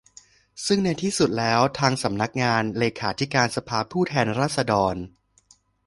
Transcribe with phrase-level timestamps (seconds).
[0.65, 4.95] ซึ่งในที่สุดแล้วทางสำนักงานเลขาธิการสภาผู้แทนราษฎร